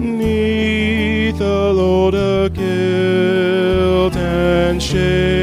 [0.00, 5.39] neath the load of guilt and shame.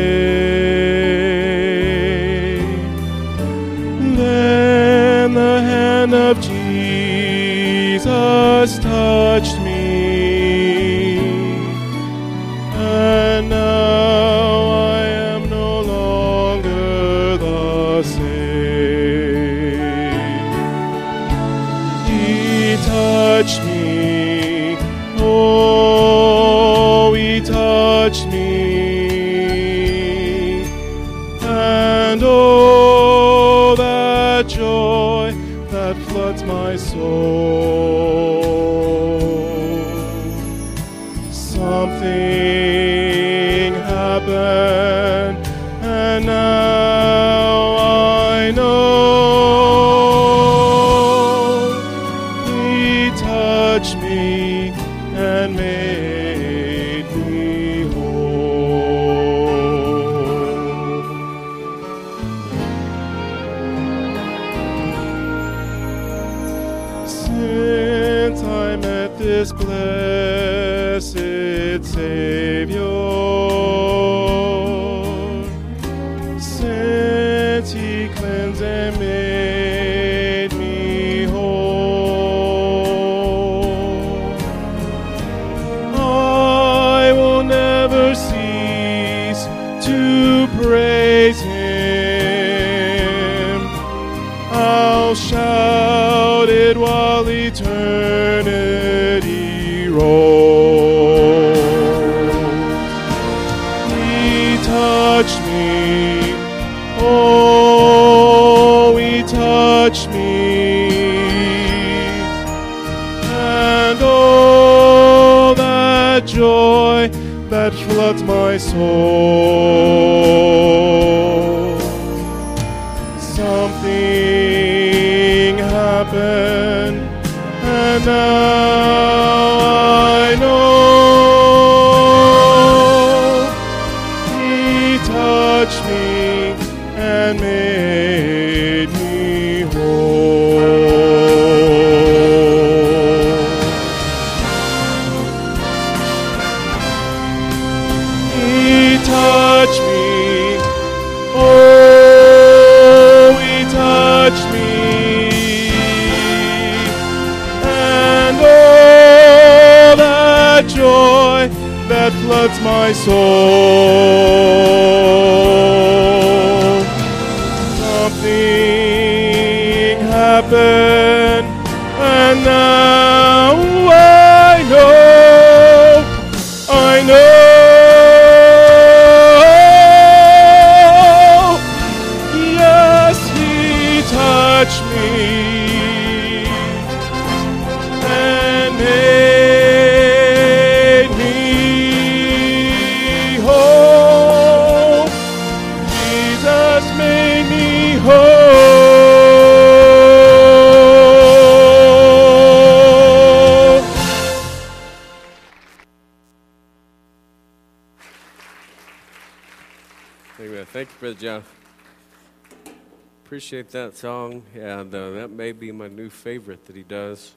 [213.48, 217.34] Appreciate that song, and uh, that may be my new favorite that he does.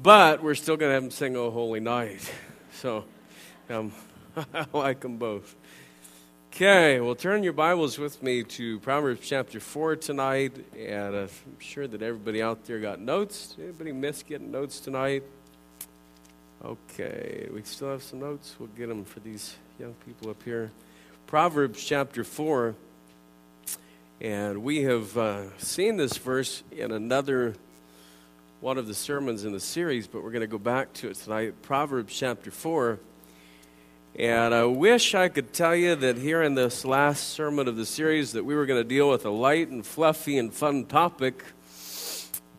[0.00, 2.32] But we're still going to have him sing "Oh Holy Night,"
[2.74, 3.04] so
[3.68, 3.90] um,
[4.54, 5.56] I like them both.
[6.52, 11.58] Okay, well, turn your Bibles with me to Proverbs chapter four tonight, and uh, I'm
[11.58, 13.56] sure that everybody out there got notes.
[13.58, 15.24] Anybody miss getting notes tonight?
[16.64, 18.54] Okay, we still have some notes.
[18.60, 20.70] We'll get them for these young people up here.
[21.26, 22.76] Proverbs chapter 4.
[24.20, 27.56] And we have uh, seen this verse in another
[28.60, 31.16] one of the sermons in the series, but we're going to go back to it
[31.16, 31.60] tonight.
[31.62, 33.00] Proverbs chapter 4.
[34.16, 37.84] And I wish I could tell you that here in this last sermon of the
[37.84, 41.42] series that we were going to deal with a light and fluffy and fun topic,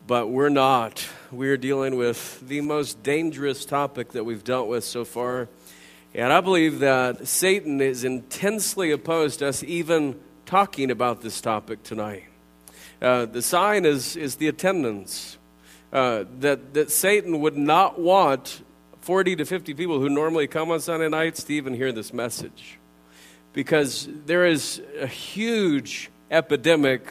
[0.06, 1.08] but we're not.
[1.32, 5.48] We're dealing with the most dangerous topic that we've dealt with so far.
[6.14, 11.82] And I believe that Satan is intensely opposed to us even talking about this topic
[11.82, 12.24] tonight.
[13.02, 15.38] Uh, the sign is, is the attendance.
[15.92, 18.62] Uh, that, that Satan would not want
[19.00, 22.78] 40 to 50 people who normally come on Sunday nights to even hear this message.
[23.52, 27.02] Because there is a huge epidemic,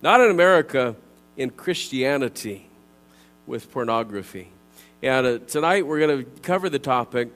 [0.00, 0.94] not in America,
[1.36, 2.68] in Christianity
[3.46, 4.50] with pornography.
[5.02, 7.30] And uh, tonight we're going to cover the topic.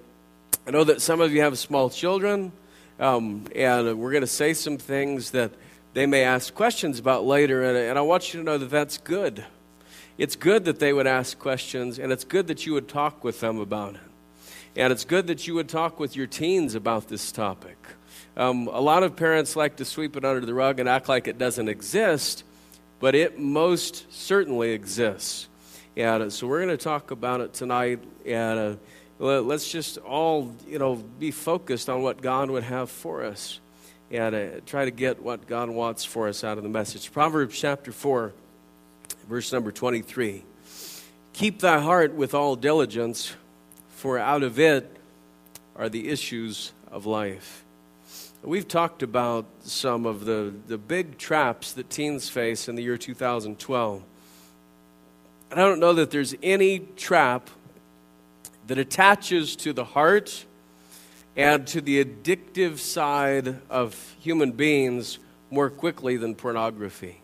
[0.67, 2.53] I know that some of you have small children,
[2.99, 5.53] um, and we're going to say some things that
[5.95, 7.63] they may ask questions about later.
[7.63, 9.45] And, and I want you to know that that's good.
[10.19, 13.41] It's good that they would ask questions, and it's good that you would talk with
[13.41, 14.01] them about it.
[14.77, 17.77] And it's good that you would talk with your teens about this topic.
[18.37, 21.29] Um, a lot of parents like to sweep it under the rug and act like
[21.29, 22.45] it doesn't exist,
[23.01, 25.49] but it most certainly exists.
[25.97, 28.03] And uh, so we're going to talk about it tonight.
[28.25, 28.77] And uh,
[29.19, 33.61] let's just all, you know, be focused on what God would have for us
[34.11, 37.13] and uh, try to get what God wants for us out of the message.
[37.13, 38.33] Proverbs chapter 4,
[39.29, 40.45] verse number 23.
[41.33, 43.35] Keep thy heart with all diligence,
[43.97, 44.99] for out of it
[45.75, 47.65] are the issues of life.
[48.43, 52.99] We've talked about some of the, the big traps that teens face in the year
[52.99, 54.03] 2012.
[55.51, 57.49] And I don't know that there's any trap
[58.73, 60.47] that attaches to the heart
[61.37, 65.19] and to the addictive side of human beings
[65.51, 67.21] more quickly than pornography.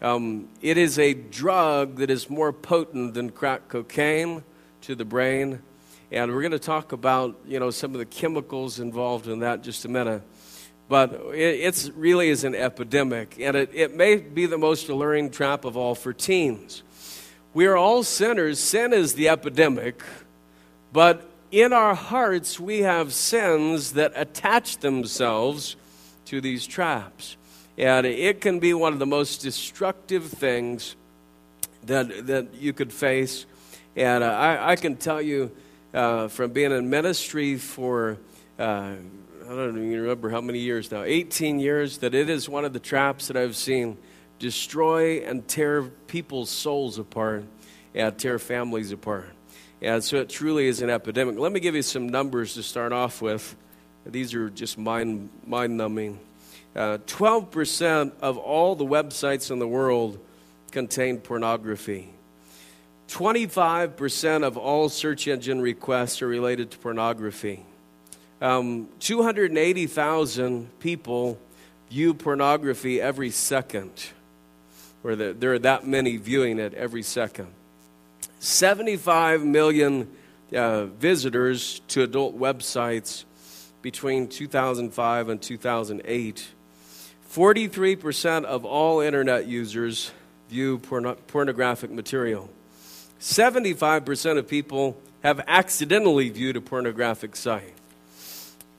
[0.00, 4.42] Um, it is a drug that is more potent than crack cocaine
[4.80, 5.62] to the brain.
[6.10, 9.62] And we're going to talk about, you know, some of the chemicals involved in that
[9.62, 10.22] just a minute.
[10.88, 15.64] But it really is an epidemic, and it, it may be the most alluring trap
[15.64, 16.82] of all for teens.
[17.54, 18.58] We are all sinners.
[18.58, 20.02] Sin is the epidemic.
[20.92, 25.76] But in our hearts, we have sins that attach themselves
[26.26, 27.36] to these traps.
[27.78, 30.96] And it can be one of the most destructive things
[31.84, 33.46] that, that you could face.
[33.96, 35.50] And uh, I, I, can tell you
[35.92, 38.18] uh, from being in ministry for,
[38.58, 42.64] uh, I don't even remember how many years now, 18 years, that it is one
[42.64, 43.98] of the traps that I've seen
[44.38, 47.44] destroy and tear people's souls apart
[47.94, 49.28] and tear families apart.
[49.82, 51.38] And so it truly is an epidemic.
[51.38, 53.56] Let me give you some numbers to start off with.
[54.06, 56.20] These are just mind, mind numbing.
[56.74, 60.18] Uh, 12% of all the websites in the world
[60.70, 62.10] contain pornography.
[63.08, 67.66] 25% of all search engine requests are related to pornography.
[68.40, 71.38] Um, 280,000 people
[71.90, 73.90] view pornography every second
[75.02, 77.48] where there are that many viewing it every second.
[78.42, 80.10] 75 million
[80.52, 83.22] uh, visitors to adult websites
[83.82, 86.48] between 2005 and 2008.
[87.30, 90.10] 43% of all internet users
[90.50, 92.50] view porno- pornographic material.
[93.20, 97.74] 75% of people have accidentally viewed a pornographic site.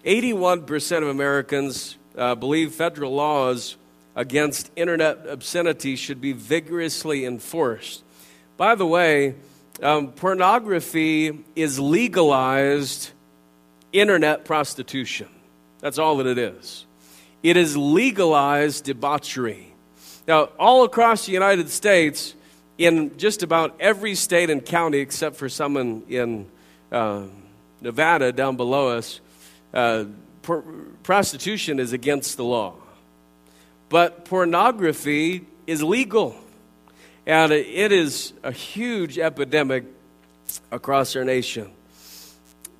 [0.03, 3.77] 81% of Americans uh, believe federal laws
[4.13, 8.03] against internet obscenity should be vigorously enforced.
[8.57, 9.35] By the way,
[9.81, 13.09] um, pornography is legalized
[13.91, 15.27] internet prostitution.
[15.79, 16.85] That's all that it is.
[17.41, 19.73] It is legalized debauchery.
[20.27, 22.35] Now, all across the United States,
[22.77, 26.47] in just about every state and county except for some in, in
[26.91, 27.23] uh,
[27.81, 29.19] Nevada down below us,
[29.73, 30.05] uh,
[31.03, 32.75] prostitution is against the law.
[33.89, 36.35] But pornography is legal.
[37.25, 39.85] And it is a huge epidemic
[40.71, 41.71] across our nation.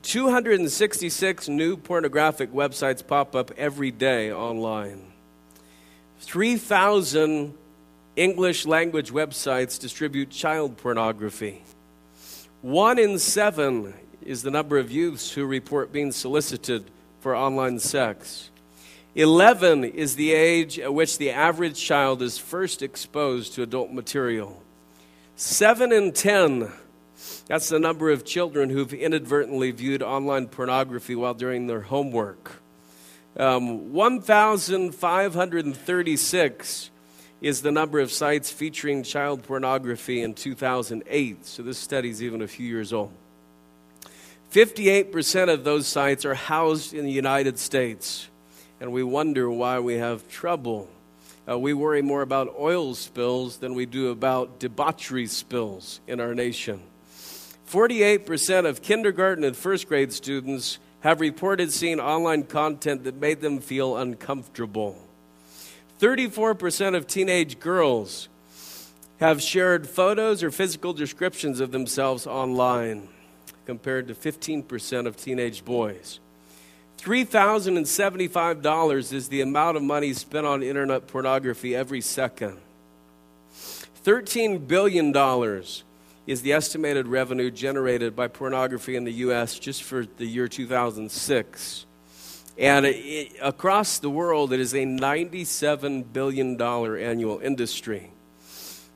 [0.02, 5.02] 266 new pornographic websites pop up every day online.
[6.20, 7.54] 3,000
[8.16, 11.64] English language websites distribute child pornography.
[12.62, 16.84] One in seven is the number of youths who report being solicited
[17.22, 18.50] for online sex.
[19.16, 24.60] 11 is the age at which the average child is first exposed to adult material.
[25.36, 26.72] 7 in 10,
[27.46, 32.64] that's the number of children who've inadvertently viewed online pornography while doing their homework.
[33.38, 36.90] Um, 1,536
[37.42, 41.46] is the number of sites featuring child pornography in 2008.
[41.46, 43.12] So this study is even a few years old.
[44.52, 48.30] 58% of those sites are housed in the United States
[48.84, 50.90] and we wonder why we have trouble.
[51.48, 56.36] Uh, we worry more about oil spills than we do about debauchery spills in our
[56.36, 56.82] nation.
[57.70, 63.62] 48% of kindergarten and first grade students have reported seeing online content that made them
[63.62, 64.98] feel uncomfortable.
[66.02, 68.28] 34% of teenage girls
[69.22, 73.08] have shared photos or physical descriptions of themselves online,
[73.66, 76.20] compared to 15% of teenage boys.
[77.04, 82.58] $3,075 is the amount of money spent on internet pornography every second.
[84.06, 85.14] $13 billion
[86.26, 89.60] is the estimated revenue generated by pornography in the U.S.
[89.60, 91.86] just for the year 2006.
[92.58, 98.12] And it, across the world, it is a $97 billion annual industry.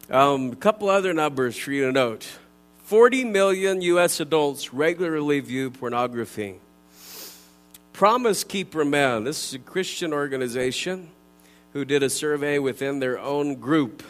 [0.10, 2.26] Um, a couple other numbers for you to note
[2.84, 4.22] 40 million U.S.
[4.22, 6.62] adults regularly view pornography.
[7.98, 11.10] Promise Keeper Men, this is a Christian organization
[11.74, 14.04] who did a survey within their own group.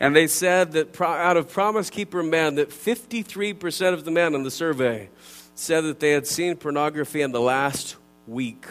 [0.00, 4.44] And they said that out of Promise Keeper men, that 53% of the men in
[4.44, 5.10] the survey
[5.54, 8.64] said that they had seen pornography in the last week.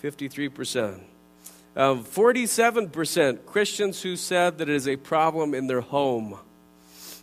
[0.00, 1.00] 53%.
[1.74, 6.38] Um, 47% Christians who said that it is a problem in their home.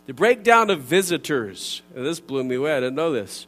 [0.04, 3.46] The breakdown of visitors, and this blew me away, I didn't know this.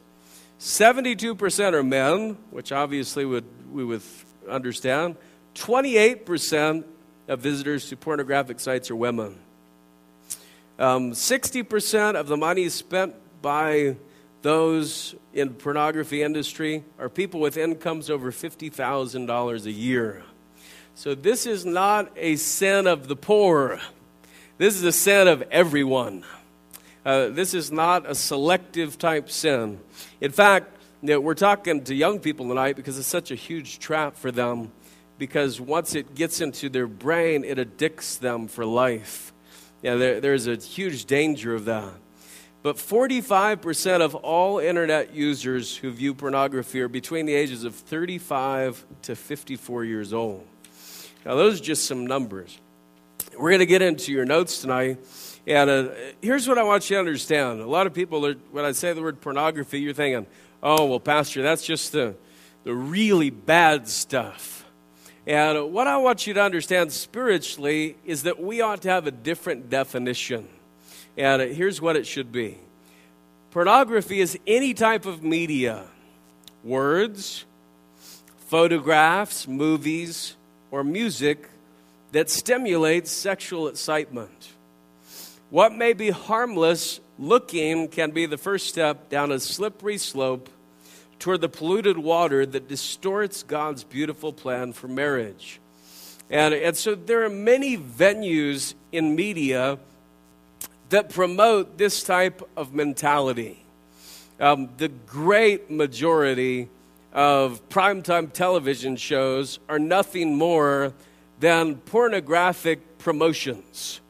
[0.59, 4.01] 72% are men, which obviously would, we would
[4.49, 5.15] understand.
[5.55, 6.83] 28%
[7.27, 9.37] of visitors to pornographic sites are women.
[10.79, 13.97] Um, 60% of the money spent by
[14.41, 20.23] those in pornography industry are people with incomes over $50,000 a year.
[20.95, 23.79] So this is not a sin of the poor.
[24.57, 26.23] This is a sin of everyone.
[27.07, 29.79] Uh, this is not a selective type sin.
[30.19, 33.79] In fact, you know, we're talking to young people tonight because it's such a huge
[33.79, 34.73] trap for them.
[35.17, 39.31] Because once it gets into their brain, it addicts them for life.
[39.81, 41.93] Yeah, there, there's a huge danger of that.
[42.61, 48.85] But 45% of all internet users who view pornography are between the ages of 35
[49.03, 50.45] to 54 years old.
[51.25, 52.59] Now, those are just some numbers.
[53.39, 54.97] We're going to get into your notes tonight.
[55.47, 55.89] And uh,
[56.21, 57.61] here's what I want you to understand.
[57.61, 60.27] A lot of people, are, when I say the word pornography, you're thinking,
[60.61, 62.15] oh, well, Pastor, that's just the,
[62.65, 64.65] the really bad stuff.
[65.25, 69.11] And what I want you to understand spiritually is that we ought to have a
[69.11, 70.49] different definition.
[71.15, 72.57] And here's what it should be
[73.51, 75.85] pornography is any type of media
[76.63, 77.45] words,
[78.47, 80.35] photographs, movies,
[80.71, 81.49] or music
[82.11, 84.49] that stimulates sexual excitement.
[85.49, 90.49] What may be harmless looking can be the first step down a slippery slope
[91.19, 95.61] toward the polluted water that distorts God's beautiful plan for marriage.
[96.29, 99.79] And, and so there are many venues in media
[100.89, 103.63] that promote this type of mentality.
[104.41, 106.67] Um, the great majority
[107.13, 110.91] of primetime television shows are nothing more
[111.39, 114.01] than pornographic promotions.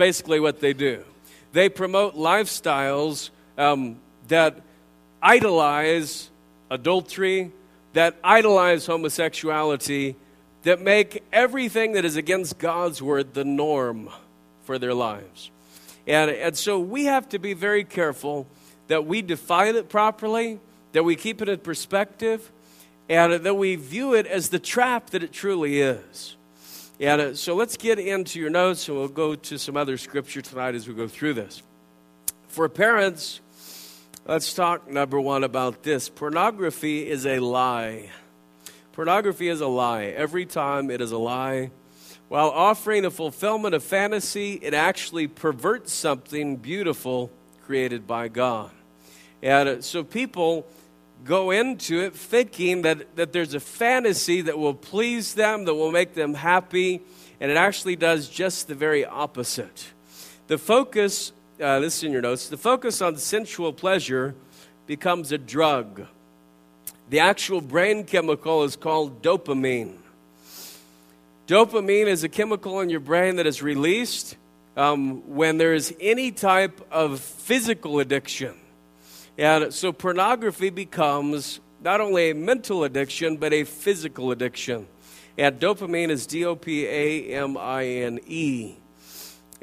[0.00, 1.04] Basically what they do.
[1.52, 3.28] They promote lifestyles
[3.58, 3.96] um,
[4.28, 4.62] that
[5.20, 6.30] idolize
[6.70, 7.52] adultery,
[7.92, 10.16] that idolize homosexuality,
[10.62, 14.08] that make everything that is against God's word the norm
[14.64, 15.50] for their lives.
[16.06, 18.46] And, and so we have to be very careful
[18.88, 20.60] that we define it properly,
[20.92, 22.50] that we keep it in perspective,
[23.10, 26.36] and that we view it as the trap that it truly is.
[27.00, 30.42] And uh, so let's get into your notes, and we'll go to some other scripture
[30.42, 31.62] tonight as we go through this.
[32.48, 33.40] For parents,
[34.26, 36.10] Let's talk, number one, about this.
[36.10, 38.10] Pornography is a lie.
[38.92, 40.04] Pornography is a lie.
[40.04, 41.70] Every time it is a lie.
[42.28, 47.30] While offering a fulfillment of fantasy, it actually perverts something beautiful
[47.64, 48.70] created by God.
[49.42, 50.66] And uh, so people
[51.24, 55.92] go into it thinking that, that there's a fantasy that will please them, that will
[55.92, 57.02] make them happy,
[57.40, 59.92] and it actually does just the very opposite.
[60.46, 64.34] The focus uh, this is in your notes, the focus on sensual pleasure
[64.86, 66.06] becomes a drug.
[67.10, 69.96] The actual brain chemical is called dopamine.
[71.46, 74.36] Dopamine is a chemical in your brain that is released
[74.76, 78.54] um, when there is any type of physical addiction.
[79.40, 84.86] And so pornography becomes not only a mental addiction, but a physical addiction.
[85.38, 88.74] And dopamine is D O P A M I N E.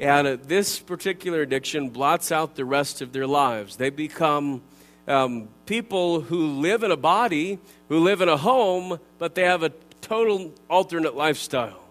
[0.00, 3.76] And this particular addiction blots out the rest of their lives.
[3.76, 4.62] They become
[5.06, 9.62] um, people who live in a body, who live in a home, but they have
[9.62, 9.70] a
[10.00, 11.84] total alternate lifestyle.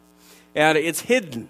[0.54, 1.48] And it's hidden.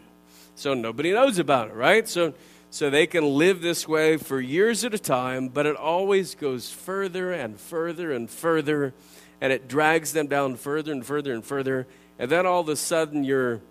[0.53, 2.08] So nobody knows about it, right?
[2.08, 2.36] So,
[2.69, 6.69] so they can live this way for years at a time, but it always goes
[6.69, 8.93] further and further and further,
[9.39, 11.88] and it drags them down further and further and further.
[12.19, 13.62] And then all of a sudden, you're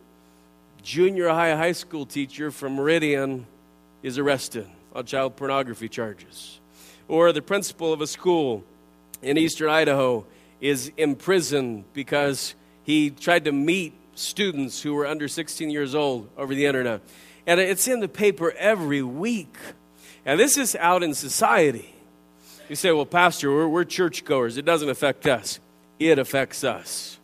[0.83, 3.47] junior high high school teacher from Meridian
[4.03, 6.61] is arrested on child pornography charges.
[7.09, 8.65] Or the principal of a school
[9.21, 10.25] in eastern Idaho
[10.61, 16.55] is imprisoned because he tried to meet students who were under 16 years old over
[16.55, 17.01] the internet.
[17.47, 19.57] And it's in the paper every week.
[20.25, 21.95] And this is out in society.
[22.69, 24.57] You say, well, Pastor, we're, we're churchgoers.
[24.57, 25.61] It doesn't affect us.
[26.01, 27.19] It affects us.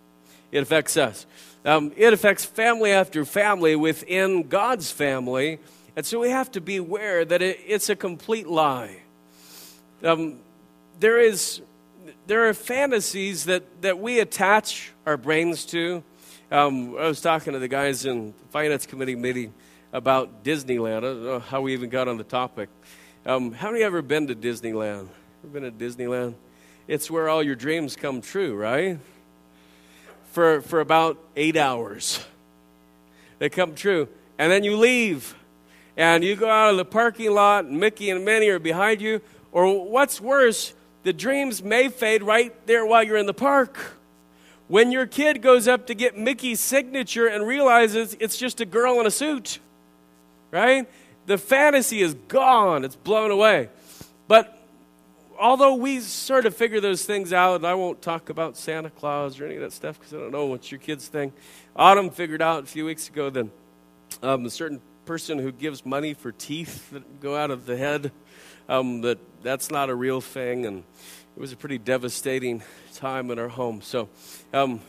[0.53, 1.27] It affects us.
[1.65, 5.59] Um, it affects family after family within God's family.
[5.97, 8.99] And so we have to be aware that it, it's a complete lie.
[10.03, 10.39] Um,
[11.01, 11.61] there is
[12.27, 16.03] there are fantasies that, that we attach our brains to.
[16.51, 19.53] Um, I was talking to the guys in the finance committee meeting
[19.93, 20.99] about Disneyland.
[20.99, 22.69] I don't know how we even got on the topic.
[23.27, 25.09] Um, how many ever been to Disneyland?
[25.45, 26.35] Ever been to Disneyland?
[26.89, 28.99] It's where all your dreams come true, right?
[30.33, 32.25] For, for about eight hours.
[33.39, 34.09] They come true.
[34.39, 35.37] And then you leave.
[35.97, 39.21] And you go out of the parking lot, and Mickey and Minnie are behind you.
[39.53, 40.73] Or what's worse,
[41.03, 43.99] the dreams may fade right there while you're in the park.
[44.69, 48.99] When your kid goes up to get Mickey's signature and realizes it's just a girl
[49.01, 49.59] in a suit,
[50.53, 50.89] right?
[51.27, 53.71] The fantasy is gone, it's blown away.
[54.29, 54.57] But
[55.39, 59.41] although we sort of figure those things out, and I won't talk about Santa Claus
[59.41, 61.35] or any of that stuff because I don't know what your kids think.
[61.75, 63.49] Autumn figured out a few weeks ago that
[64.23, 68.13] um, a certain person who gives money for teeth that go out of the head
[68.69, 70.85] um, that that's not a real thing, and
[71.37, 72.63] it was a pretty devastating
[72.95, 73.83] time in our home.
[73.83, 74.09] So,
[74.53, 74.81] um,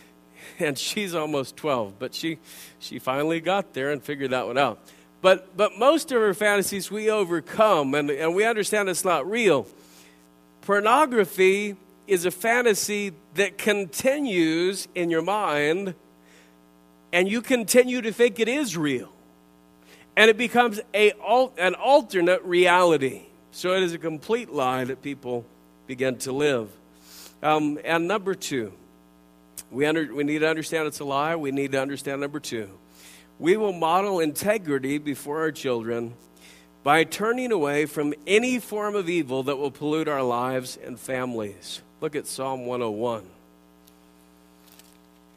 [0.58, 2.38] and she's almost 12, but she
[2.78, 4.80] she finally got there and figured that one out.
[5.22, 9.66] But but most of our fantasies we overcome, and, and we understand it's not real.
[10.60, 11.76] Pornography
[12.06, 15.94] is a fantasy that continues in your mind,
[17.12, 19.08] and you continue to think it is real
[20.16, 21.12] and it becomes a,
[21.58, 23.22] an alternate reality.
[23.50, 25.44] So it is a complete lie that people
[25.86, 26.70] begin to live.
[27.42, 28.72] Um, and number two,
[29.70, 31.36] we, under, we need to understand it's a lie.
[31.36, 32.70] We need to understand number two.
[33.38, 36.14] We will model integrity before our children
[36.82, 41.80] by turning away from any form of evil that will pollute our lives and families.
[42.00, 43.24] Look at Psalm 101.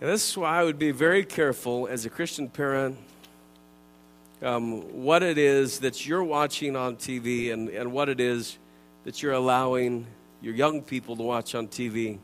[0.02, 2.98] And this is why I would be very careful as a Christian parent
[4.42, 8.58] um, what it is that you're watching on TV and, and what it is
[9.04, 10.06] that you're allowing
[10.42, 12.20] your young people to watch on TV.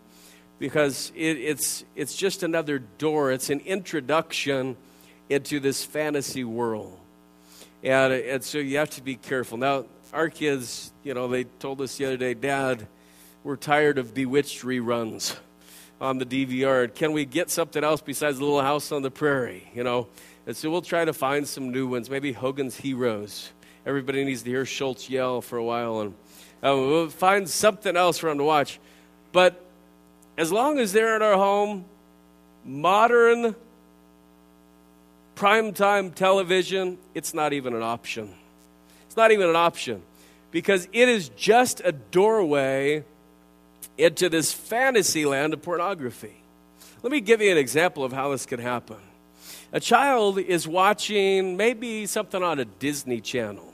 [0.60, 4.76] Because it, it's, it's just another door, it's an introduction
[5.30, 6.98] into this fantasy world.
[7.84, 9.58] And, and so you have to be careful.
[9.58, 12.88] Now, our kids, you know, they told us the other day, Dad,
[13.44, 15.36] we're tired of Bewitched reruns
[16.00, 16.94] on the DVR.
[16.94, 19.68] Can we get something else besides the Little House on the Prairie?
[19.74, 20.08] You know,
[20.46, 23.52] and so we'll try to find some new ones, maybe Hogan's Heroes.
[23.86, 26.14] Everybody needs to hear Schultz yell for a while, and
[26.64, 28.80] uh, we'll find something else for them to watch.
[29.32, 29.64] But
[30.38, 31.86] as long as they're in our home,
[32.66, 33.56] modern
[35.42, 38.30] primetime television, it's not even an option.
[39.08, 40.04] It's not even an option
[40.52, 43.04] because it is just a doorway
[43.98, 46.36] into this fantasy land of pornography.
[47.02, 48.98] Let me give you an example of how this could happen.
[49.74, 53.74] A child is watching maybe something on a Disney Channel,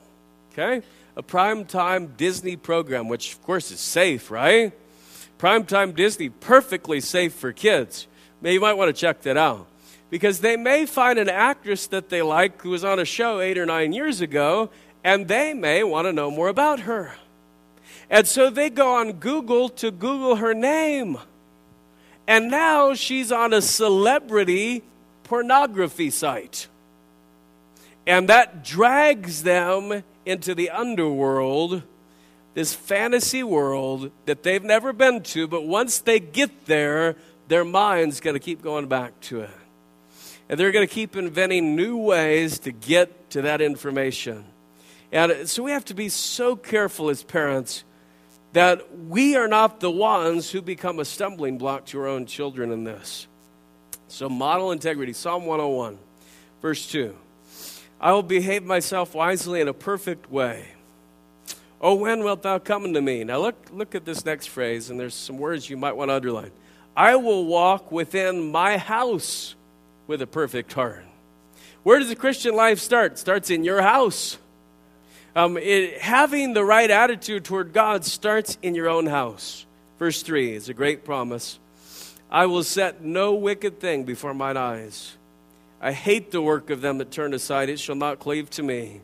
[0.53, 0.85] okay?
[1.17, 4.71] A primetime Disney program, which of course is safe, right?
[5.37, 8.07] Primetime Disney, perfectly safe for kids.
[8.39, 9.67] Maybe you might want to check that out.
[10.09, 13.57] Because they may find an actress that they like who was on a show eight
[13.57, 14.69] or nine years ago,
[15.03, 17.13] and they may want to know more about her.
[18.09, 21.17] And so they go on Google to Google her name.
[22.25, 24.83] And now she's on a celebrity
[25.23, 26.67] pornography site.
[28.05, 31.83] And that drags them into the underworld,
[32.53, 37.15] this fantasy world that they've never been to, but once they get there,
[37.49, 39.49] their mind's going to keep going back to it.
[40.49, 44.45] And they're going to keep inventing new ways to get to that information.
[45.11, 47.83] And so we have to be so careful as parents
[48.53, 52.71] that we are not the ones who become a stumbling block to our own children
[52.71, 53.27] in this.
[54.07, 55.13] So, model integrity.
[55.13, 55.97] Psalm 101,
[56.61, 57.13] verse 2.
[57.99, 60.69] I will behave myself wisely in a perfect way.
[61.81, 63.23] Oh, when wilt thou come unto me?
[63.23, 66.15] Now, look, look at this next phrase, and there's some words you might want to
[66.15, 66.51] underline.
[66.95, 69.55] I will walk within my house
[70.07, 71.05] with a perfect heart.
[71.83, 73.13] Where does the Christian life start?
[73.13, 74.37] It starts in your house.
[75.35, 79.65] Um, it, having the right attitude toward God starts in your own house.
[79.99, 81.59] Verse 3 is a great promise.
[82.29, 85.15] I will set no wicked thing before mine eyes.
[85.79, 89.01] I hate the work of them that turn aside, it shall not cleave to me.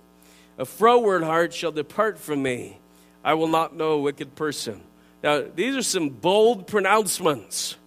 [0.58, 2.80] A froward heart shall depart from me.
[3.24, 4.82] I will not know a wicked person.
[5.24, 7.78] Now, these are some bold pronouncements.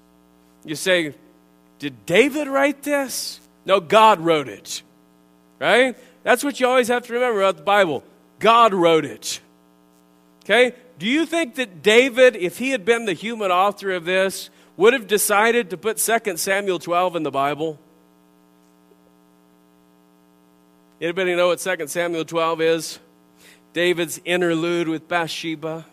[0.65, 1.15] You say,
[1.79, 3.41] Did David write this?
[3.65, 4.83] No, God wrote it.
[5.61, 5.97] Right?
[6.23, 8.03] That's what you always have to remember about the Bible.
[8.39, 9.41] God wrote it.
[10.45, 10.75] Okay?
[10.99, 14.93] Do you think that David, if he had been the human author of this, would
[14.93, 17.79] have decided to put 2 Samuel 12 in the Bible?
[21.01, 22.99] Anybody know what 2 Samuel 12 is?
[23.73, 25.85] David's interlude with Bathsheba.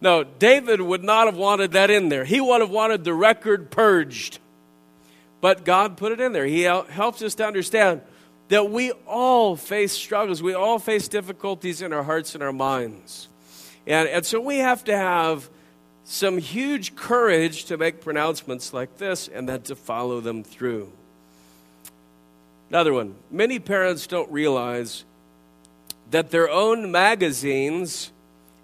[0.00, 2.24] No, David would not have wanted that in there.
[2.24, 4.38] He would have wanted the record purged.
[5.46, 6.44] But God put it in there.
[6.44, 8.00] He helps us to understand
[8.48, 10.42] that we all face struggles.
[10.42, 13.28] We all face difficulties in our hearts and our minds.
[13.86, 15.48] And, and so we have to have
[16.02, 20.90] some huge courage to make pronouncements like this and then to follow them through.
[22.68, 23.14] Another one.
[23.30, 25.04] Many parents don't realize
[26.10, 28.10] that their own magazines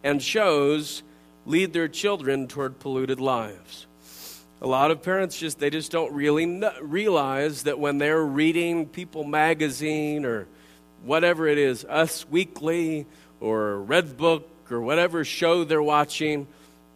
[0.03, 1.05] and shows
[1.47, 3.87] lead their children toward polluted lives.
[4.63, 9.25] A lot of parents just they just don't really realize that when they're reading People
[9.25, 10.47] magazine or
[11.03, 13.05] whatever it is, Us Weekly
[13.41, 16.47] or Redbook or whatever show they're watching,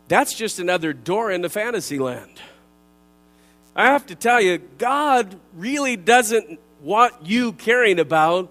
[0.06, 2.40] that's just another door into fantasy land.
[3.74, 8.48] I have to tell you, God really doesn't want you caring about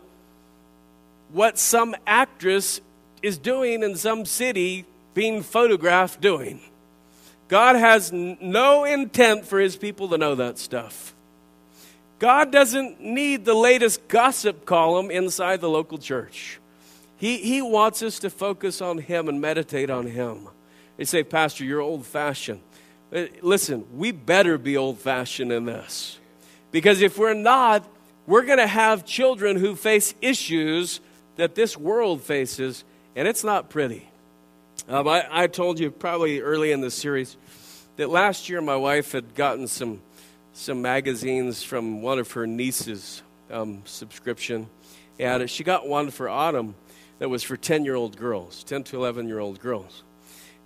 [1.32, 2.82] what some actress
[3.21, 6.60] is doing in some city being photographed doing.
[7.47, 11.13] God has no intent for his people to know that stuff.
[12.17, 16.60] God doesn't need the latest gossip column inside the local church.
[17.17, 20.47] He, he wants us to focus on him and meditate on him.
[20.97, 22.62] They say, Pastor, you're old fashioned.
[23.13, 26.19] Uh, listen, we better be old fashioned in this.
[26.71, 27.88] Because if we're not,
[28.27, 30.99] we're going to have children who face issues
[31.36, 32.84] that this world faces,
[33.15, 34.10] and it's not pretty.
[34.88, 37.38] Um, I, I told you probably early in the series
[37.95, 40.00] that last year my wife had gotten some,
[40.54, 44.69] some magazines from one of her nieces' um, subscription,
[45.17, 46.76] and she got one for Autumn
[47.17, 50.04] that was for 10 year old girls, 10 to 11 year old girls.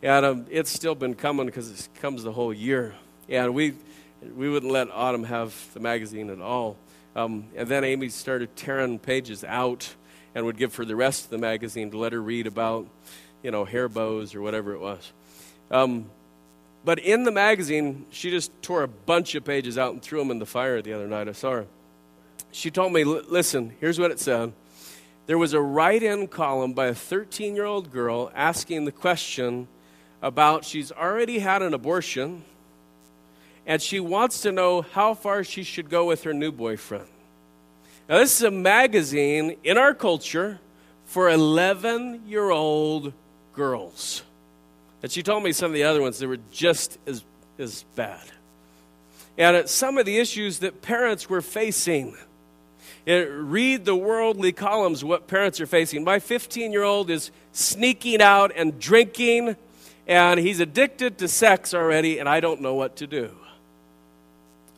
[0.04, 2.96] And um, it's still been coming because it comes the whole year.
[3.30, 3.76] And we,
[4.36, 6.76] we wouldn't let Autumn have the magazine at all.
[7.16, 9.96] Um, and then Amy started tearing pages out
[10.36, 12.86] and would give her the rest of the magazine to let her read about,
[13.44, 15.12] you know, hair bows or whatever it was.
[15.72, 16.10] Um,
[16.84, 20.32] but in the magazine, she just tore a bunch of pages out and threw them
[20.32, 21.28] in the fire the other night.
[21.28, 21.66] I saw her.
[22.52, 24.54] She told me, listen, here's what it said.
[25.28, 29.68] There was a write in column by a 13 year old girl asking the question
[30.22, 32.44] about she's already had an abortion
[33.68, 37.06] and she wants to know how far she should go with her new boyfriend.
[38.08, 40.60] Now, this is a magazine in our culture
[41.06, 43.14] for 11 year old
[43.60, 44.24] girls.
[45.04, 47.26] And she told me some of the other ones that were just as,
[47.58, 48.24] as bad.
[49.38, 52.16] And some of the issues that parents were facing.
[53.06, 56.06] read the worldly columns, what parents are facing.
[56.06, 59.58] My 15 year old is sneaking out and drinking,
[60.08, 63.36] and he's addicted to sex already, and I don't know what to do.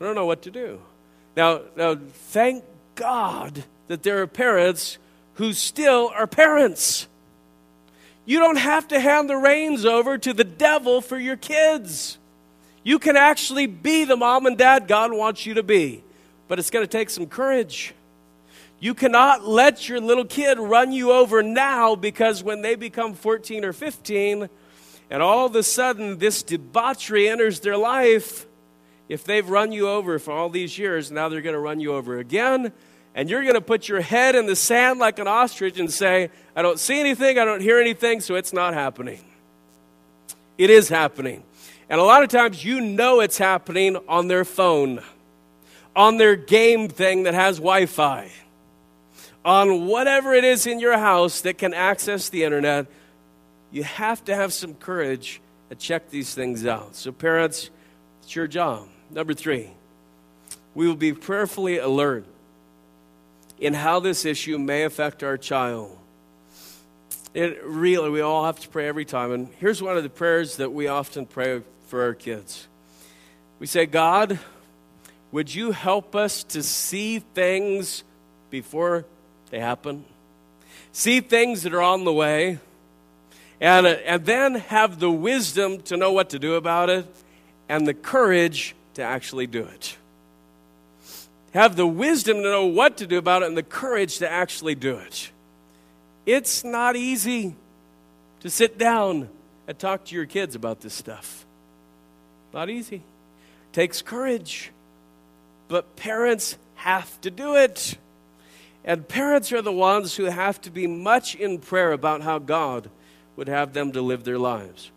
[0.00, 0.80] I don't know what to do.
[1.36, 1.94] Now, now
[2.30, 2.64] thank
[2.96, 4.98] God that there are parents
[5.34, 7.06] who still are parents.
[8.24, 12.18] You don't have to hand the reins over to the devil for your kids.
[12.84, 16.02] You can actually be the mom and dad God wants you to be,
[16.48, 17.94] but it's going to take some courage.
[18.80, 23.64] You cannot let your little kid run you over now because when they become 14
[23.64, 24.48] or 15,
[25.10, 28.46] and all of a sudden this debauchery enters their life,
[29.08, 31.92] if they've run you over for all these years, now they're going to run you
[31.92, 32.72] over again.
[33.14, 36.30] And you're going to put your head in the sand like an ostrich and say,
[36.56, 39.22] I don't see anything, I don't hear anything, so it's not happening.
[40.56, 41.42] It is happening.
[41.90, 45.02] And a lot of times you know it's happening on their phone,
[45.94, 48.30] on their game thing that has Wi Fi,
[49.44, 52.86] on whatever it is in your house that can access the internet.
[53.70, 56.96] You have to have some courage to check these things out.
[56.96, 57.70] So, parents,
[58.22, 58.88] it's your job.
[59.10, 59.70] Number three,
[60.74, 62.24] we will be prayerfully alert
[63.62, 65.96] in how this issue may affect our child.
[67.32, 69.30] It really, we all have to pray every time.
[69.30, 72.66] And here's one of the prayers that we often pray for our kids.
[73.60, 74.40] We say, God,
[75.30, 78.02] would you help us to see things
[78.50, 79.04] before
[79.50, 80.06] they happen?
[80.90, 82.58] See things that are on the way,
[83.60, 87.06] and, uh, and then have the wisdom to know what to do about it
[87.68, 89.96] and the courage to actually do it.
[91.52, 94.74] Have the wisdom to know what to do about it and the courage to actually
[94.74, 95.30] do it.
[96.24, 97.54] It's not easy
[98.40, 99.28] to sit down
[99.68, 101.44] and talk to your kids about this stuff.
[102.54, 102.96] Not easy.
[102.96, 104.70] It takes courage.
[105.68, 107.96] But parents have to do it.
[108.84, 112.90] And parents are the ones who have to be much in prayer about how God
[113.36, 114.90] would have them to live their lives.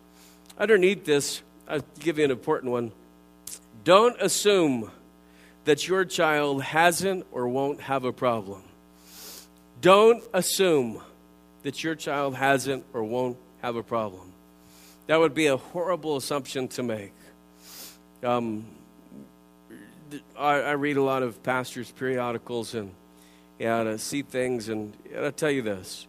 [0.58, 2.92] Underneath this, I'll give you an important one.
[3.84, 4.90] Don't assume
[5.66, 8.62] that your child hasn't or won't have a problem.
[9.82, 11.02] Don't assume
[11.62, 14.32] that your child hasn't or won't have a problem.
[15.08, 17.12] That would be a horrible assumption to make.
[18.24, 18.64] Um,
[20.38, 22.92] I, I, read a lot of pastors' periodicals and,
[23.60, 26.06] and I see things, and, and I'll tell you this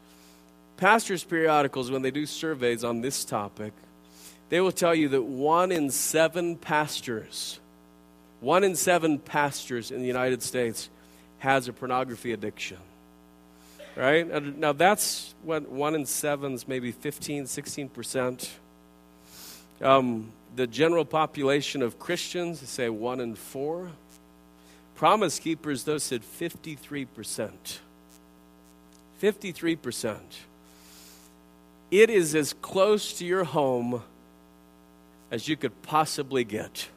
[0.77, 3.73] pastors' periodicals, when they do surveys on this topic,
[4.49, 7.59] they will tell you that one in seven pastors,
[8.39, 10.89] one in seven pastors in the United States
[11.39, 12.77] has a pornography addiction.
[13.95, 14.27] Right?
[14.57, 18.51] Now that's what one in seven is maybe 15, 16 percent.
[19.81, 23.91] Um, the general population of Christians, say one in four.
[24.95, 27.77] Promise keepers, though, said 53%.
[29.21, 30.17] 53%.
[31.91, 34.01] It is as close to your home
[35.29, 36.87] as you could possibly get.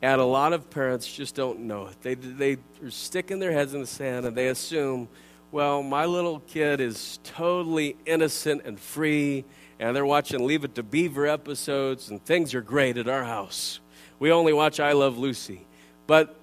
[0.00, 2.00] And a lot of parents just don't know it.
[2.02, 5.08] They, they are sticking their heads in the sand and they assume,
[5.50, 9.46] well, my little kid is totally innocent and free,
[9.80, 13.80] and they're watching Leave It to Beaver episodes, and things are great at our house.
[14.18, 15.66] We only watch I Love Lucy.
[16.06, 16.36] But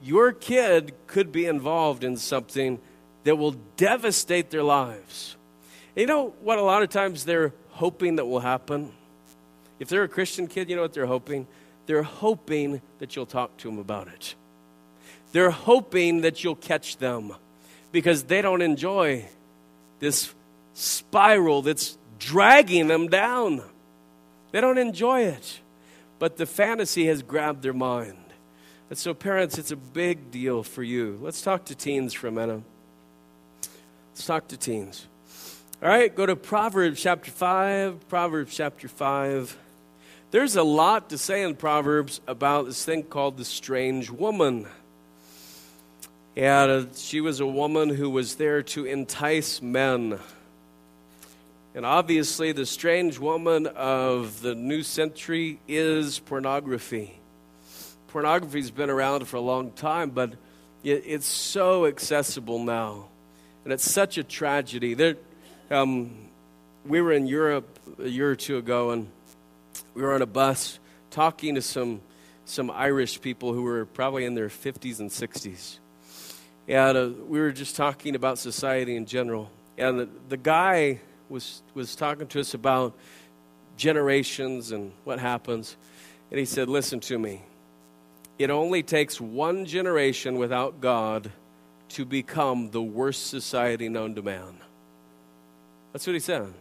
[0.00, 2.78] your kid could be involved in something
[3.24, 5.36] that will devastate their lives.
[5.96, 8.92] You know what a lot of times they're hoping that will happen?
[9.80, 11.48] If they're a Christian kid, you know what they're hoping?
[11.86, 14.34] They're hoping that you'll talk to them about it.
[15.32, 17.34] They're hoping that you'll catch them
[17.92, 19.26] because they don't enjoy
[19.98, 20.32] this
[20.74, 23.62] spiral that's dragging them down.
[24.52, 25.60] They don't enjoy it.
[26.18, 28.16] But the fantasy has grabbed their mind.
[28.88, 31.18] And so, parents, it's a big deal for you.
[31.20, 32.62] Let's talk to teens for a minute.
[34.12, 35.06] Let's talk to teens.
[35.82, 38.08] All right, go to Proverbs chapter 5.
[38.08, 39.58] Proverbs chapter 5.
[40.34, 44.66] There's a lot to say in Proverbs about this thing called the strange woman.
[46.34, 50.18] And uh, she was a woman who was there to entice men.
[51.76, 57.16] And obviously, the strange woman of the new century is pornography.
[58.08, 60.32] Pornography's been around for a long time, but
[60.82, 63.04] it's so accessible now.
[63.62, 64.94] And it's such a tragedy.
[64.94, 65.14] There,
[65.70, 66.10] um,
[66.84, 69.06] we were in Europe a year or two ago, and
[69.94, 70.78] we were on a bus
[71.10, 72.00] talking to some,
[72.44, 75.78] some Irish people who were probably in their 50s and 60s.
[76.66, 79.50] And uh, we were just talking about society in general.
[79.76, 82.94] And the, the guy was, was talking to us about
[83.76, 85.76] generations and what happens.
[86.30, 87.42] And he said, Listen to me.
[88.38, 91.30] It only takes one generation without God
[91.90, 94.58] to become the worst society known to man.
[95.92, 96.52] That's what he said.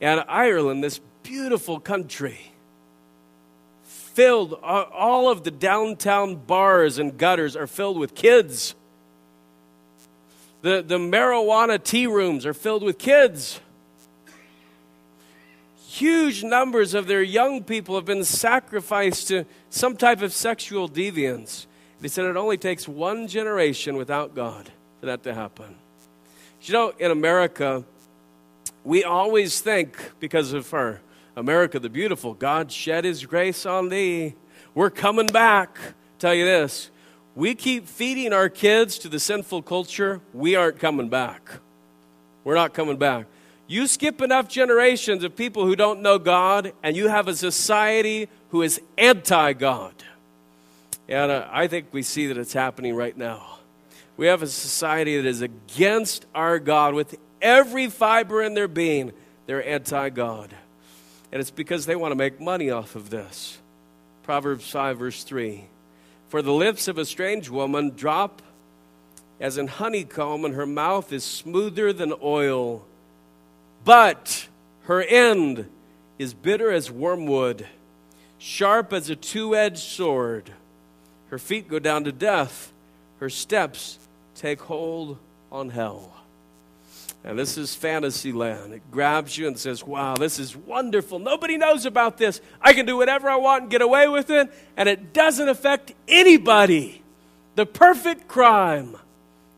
[0.00, 2.52] And Ireland, this beautiful country,
[3.82, 8.74] filled, all of the downtown bars and gutters are filled with kids.
[10.62, 13.60] The, the marijuana tea rooms are filled with kids.
[15.88, 21.66] Huge numbers of their young people have been sacrificed to some type of sexual deviance.
[22.00, 25.76] They said it only takes one generation without God for that to happen.
[26.62, 27.84] You know, in America,
[28.84, 31.00] we always think, because of our
[31.36, 34.34] America the Beautiful, God shed His grace on thee.
[34.74, 35.78] We're coming back.
[36.18, 36.90] Tell you this
[37.36, 41.60] we keep feeding our kids to the sinful culture, we aren't coming back.
[42.44, 43.26] We're not coming back.
[43.66, 48.28] You skip enough generations of people who don't know God, and you have a society
[48.50, 49.92] who is anti God.
[51.08, 53.58] And uh, I think we see that it's happening right now.
[54.16, 59.12] We have a society that is against our God with every fiber in their being,
[59.46, 60.54] they're anti God.
[61.32, 63.58] And it's because they want to make money off of this.
[64.22, 65.64] Proverbs 5, verse 3.
[66.28, 68.42] For the lips of a strange woman drop
[69.40, 72.84] as in honeycomb, and her mouth is smoother than oil.
[73.84, 74.48] But
[74.84, 75.68] her end
[76.18, 77.66] is bitter as wormwood,
[78.38, 80.52] sharp as a two edged sword.
[81.28, 82.72] Her feet go down to death,
[83.20, 83.98] her steps
[84.34, 85.18] take hold
[85.52, 86.12] on hell.
[87.26, 88.72] And this is fantasy land.
[88.72, 91.18] It grabs you and says, Wow, this is wonderful.
[91.18, 92.40] Nobody knows about this.
[92.60, 95.92] I can do whatever I want and get away with it, and it doesn't affect
[96.06, 97.02] anybody.
[97.56, 98.96] The perfect crime,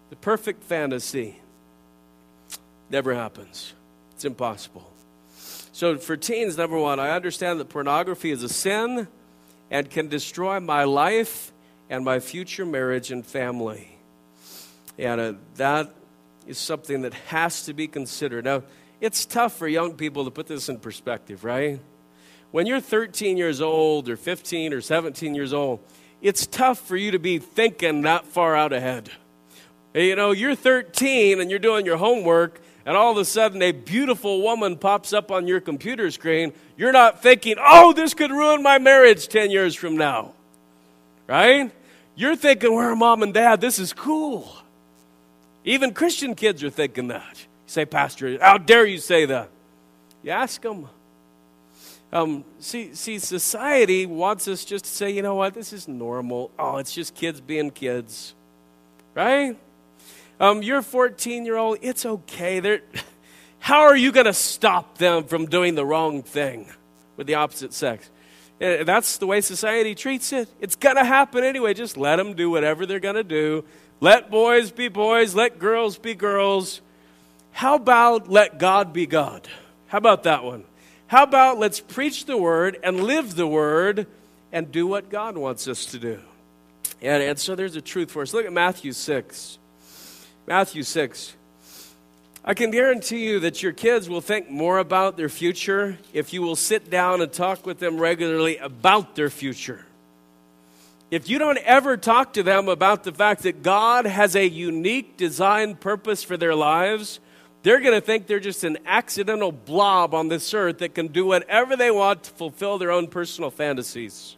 [0.08, 1.40] the perfect fantasy
[2.88, 3.74] never happens.
[4.14, 4.90] It's impossible.
[5.72, 9.08] So, for teens, number one, I understand that pornography is a sin
[9.70, 11.52] and can destroy my life
[11.90, 13.98] and my future marriage and family.
[14.98, 15.94] And uh, that
[16.48, 18.46] is something that has to be considered.
[18.46, 18.62] Now,
[19.00, 21.78] it's tough for young people to put this in perspective, right?
[22.50, 25.80] When you're 13 years old or 15 or 17 years old,
[26.22, 29.10] it's tough for you to be thinking that far out ahead.
[29.94, 33.72] You know, you're 13 and you're doing your homework, and all of a sudden a
[33.72, 36.52] beautiful woman pops up on your computer screen.
[36.76, 40.32] You're not thinking, oh, this could ruin my marriage 10 years from now.
[41.26, 41.70] Right?
[42.14, 43.60] You're thinking, where mom and dad?
[43.60, 44.57] This is cool.
[45.64, 47.38] Even Christian kids are thinking that.
[47.38, 49.50] You say, Pastor, how dare you say that?
[50.22, 50.88] You ask them.
[52.10, 56.50] Um, see, see, society wants us just to say, you know what, this is normal.
[56.58, 58.34] Oh, it's just kids being kids,
[59.14, 59.56] right?
[60.40, 61.78] Um, you're 14 year old.
[61.82, 62.60] It's okay.
[62.60, 62.80] They're,
[63.58, 66.68] how are you going to stop them from doing the wrong thing
[67.16, 68.08] with the opposite sex?
[68.60, 70.48] Uh, that's the way society treats it.
[70.60, 71.74] It's going to happen anyway.
[71.74, 73.64] Just let them do whatever they're going to do.
[74.00, 75.34] Let boys be boys.
[75.34, 76.80] Let girls be girls.
[77.52, 79.48] How about let God be God?
[79.88, 80.64] How about that one?
[81.08, 84.06] How about let's preach the word and live the word
[84.52, 86.20] and do what God wants us to do?
[87.00, 88.32] And, and so there's a truth for us.
[88.32, 89.58] Look at Matthew 6.
[90.46, 91.34] Matthew 6.
[92.44, 96.40] I can guarantee you that your kids will think more about their future if you
[96.42, 99.84] will sit down and talk with them regularly about their future.
[101.10, 105.16] If you don't ever talk to them about the fact that God has a unique
[105.16, 107.18] design purpose for their lives,
[107.62, 111.24] they're going to think they're just an accidental blob on this earth that can do
[111.24, 114.36] whatever they want to fulfill their own personal fantasies.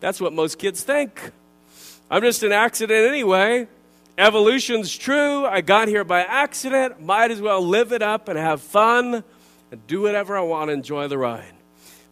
[0.00, 1.30] That's what most kids think.
[2.10, 3.66] I'm just an accident anyway.
[4.18, 5.46] Evolution's true.
[5.46, 7.02] I got here by accident.
[7.02, 9.24] Might as well live it up and have fun
[9.70, 11.54] and do whatever I want enjoy the ride.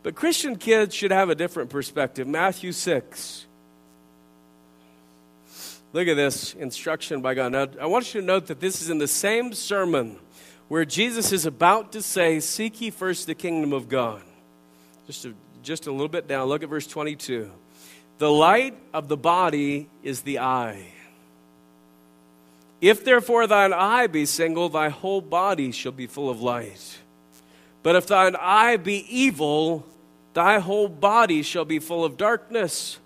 [0.02, 2.26] But Christian kids should have a different perspective.
[2.26, 3.46] Matthew 6.
[5.92, 7.53] Look at this instruction by God.
[7.53, 10.18] Now, I want you to note that this is in the same sermon
[10.68, 14.22] where Jesus is about to say, Seek ye first the kingdom of God.
[15.09, 17.50] Just a, just a little bit down, look at verse 22.
[18.18, 20.87] The light of the body is the eye.
[22.81, 26.98] If therefore thine eye be single, thy whole body shall be full of light.
[27.83, 29.85] But if thine eye be evil,
[30.35, 32.99] thy whole body shall be full of darkness.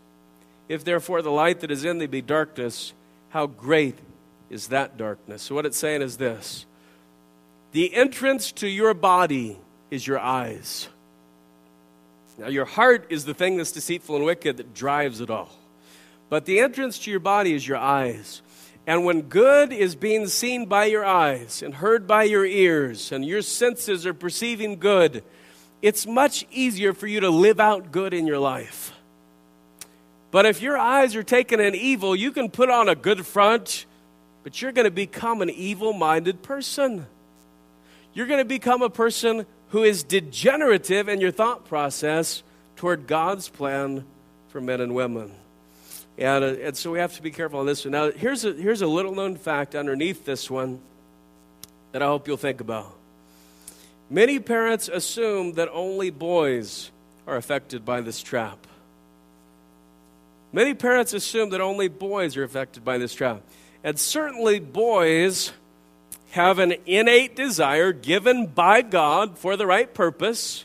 [0.68, 2.92] If therefore the light that is in thee be darkness,
[3.30, 3.98] how great
[4.50, 5.42] is that darkness?
[5.42, 6.66] So, what it's saying is this
[7.72, 9.58] the entrance to your body
[9.90, 10.88] is your eyes.
[12.38, 15.50] Now, your heart is the thing that's deceitful and wicked that drives it all.
[16.28, 18.42] But the entrance to your body is your eyes.
[18.86, 23.24] And when good is being seen by your eyes and heard by your ears, and
[23.24, 25.22] your senses are perceiving good,
[25.80, 28.93] it's much easier for you to live out good in your life.
[30.34, 33.86] But if your eyes are taken in evil, you can put on a good front,
[34.42, 37.06] but you're going to become an evil minded person
[38.14, 42.44] you're going to become a person who is degenerative in your thought process
[42.76, 44.04] toward God's plan
[44.48, 45.32] for men and women.
[46.16, 47.90] And, uh, and so we have to be careful on this one.
[47.90, 50.78] Now, here's a, here's a little known fact underneath this one
[51.90, 52.94] that I hope you'll think about.
[54.08, 56.92] Many parents assume that only boys
[57.26, 58.64] are affected by this trap.
[60.54, 63.42] Many parents assume that only boys are affected by this trap.
[63.82, 65.52] And certainly, boys
[66.30, 70.64] have an innate desire given by God for the right purpose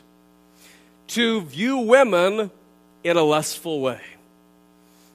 [1.08, 2.52] to view women
[3.02, 4.00] in a lustful way.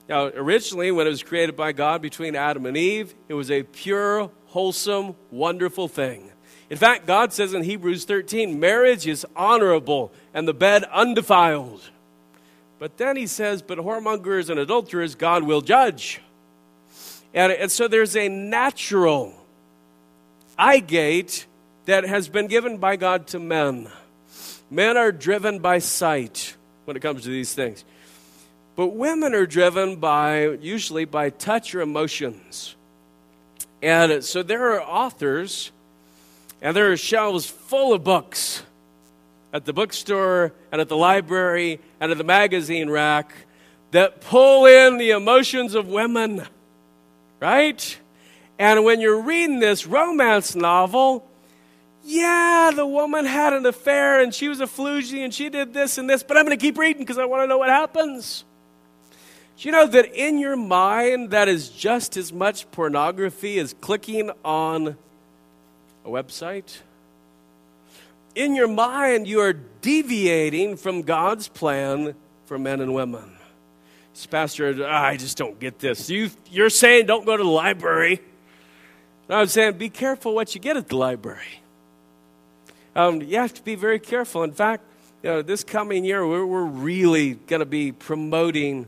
[0.10, 3.64] Now, originally, when it was created by God between Adam and Eve, it was a
[3.64, 6.30] pure, wholesome, wonderful thing.
[6.70, 11.92] In fact, God says in Hebrews 13, marriage is honorable and the bed undefiled.
[12.86, 16.22] But then he says, but whoremongers and adulterers God will judge.
[17.34, 19.34] And, and so there's a natural
[20.56, 21.48] eye gate
[21.86, 23.90] that has been given by God to men.
[24.70, 27.84] Men are driven by sight when it comes to these things.
[28.76, 32.76] But women are driven by, usually, by touch or emotions.
[33.82, 35.72] And so there are authors,
[36.62, 38.62] and there are shelves full of books
[39.56, 43.32] at the bookstore and at the library and at the magazine rack
[43.92, 46.46] that pull in the emotions of women,
[47.40, 47.98] right?
[48.60, 51.26] And when you're reading this romance novel,
[52.04, 55.98] yeah, the woman had an affair and she was a floozy and she did this
[55.98, 58.44] and this, but I'm going to keep reading because I want to know what happens.
[59.58, 64.32] Do you know that in your mind, that is just as much pornography as clicking
[64.44, 64.98] on
[66.04, 66.80] a website?
[68.36, 72.16] In your mind, you are deviating from God's plan
[72.46, 73.32] for men and women.
[74.30, 76.10] Pastor, I just don't get this.
[76.10, 78.22] You, you're saying don't go to the library.
[79.28, 81.62] And I'm saying, be careful what you get at the library.
[82.96, 84.44] Um, you have to be very careful.
[84.44, 84.84] In fact,
[85.22, 88.88] you know, this coming year, we're, we're really going to be promoting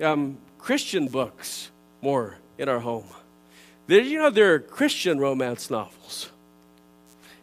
[0.00, 1.70] um, Christian books
[2.00, 3.06] more in our home.
[3.86, 6.30] You know there are Christian romance novels?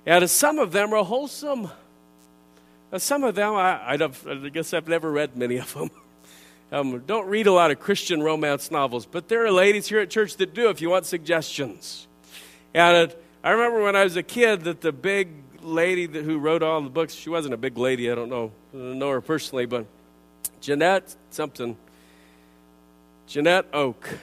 [0.06, 1.70] And some of them are wholesome.
[2.91, 5.89] And some of them, I, I, guess I've never read many of them.
[6.74, 10.10] Um, don't read a lot of Christian romance novels, but there are ladies here at
[10.10, 12.08] church that do if you want suggestions.
[12.74, 16.64] And I remember when I was a kid that the big lady that, who wrote
[16.64, 19.20] all the books, she wasn't a big lady, I don't know, I don't know her
[19.20, 19.86] personally, but
[20.62, 21.76] Janette something,
[23.28, 24.20] Janette Oke.